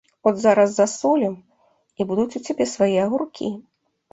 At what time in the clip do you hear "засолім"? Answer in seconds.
0.77-1.35